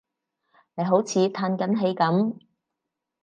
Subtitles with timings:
[0.73, 2.39] 你好似歎緊氣噉